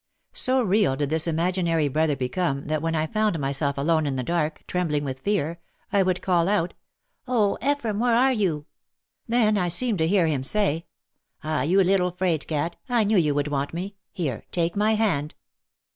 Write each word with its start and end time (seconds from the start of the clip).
So 0.33 0.63
real 0.63 0.95
did 0.95 1.11
this 1.11 1.27
imaginary 1.27 1.87
brother 1.87 2.15
become 2.15 2.65
that 2.65 2.81
when 2.81 2.95
I 2.95 3.05
found 3.05 3.37
myself 3.37 3.77
alone 3.77 4.07
in 4.07 4.15
the 4.15 4.23
dark, 4.23 4.63
trembling 4.65 5.03
with 5.03 5.19
fear, 5.19 5.59
I 5.93 6.01
would 6.01 6.23
call 6.23 6.49
out, 6.49 6.73
"Oh, 7.27 7.55
Ephraim, 7.61 7.99
where 7.99 8.15
are 8.15 8.33
you?" 8.33 8.65
Then 9.27 9.59
I 9.59 9.69
seemed 9.69 9.99
to 9.99 10.07
hear 10.07 10.25
him 10.25 10.43
say, 10.43 10.87
"Ah, 11.43 11.61
you 11.61 11.83
little 11.83 12.09
'fraidcat, 12.09 12.77
I 12.89 13.03
knew 13.03 13.17
you 13.19 13.35
would 13.35 13.49
want 13.49 13.75
me. 13.75 13.95
Here, 14.11 14.41
take 14.51 14.75
my 14.75 14.95
hand." 14.95 15.35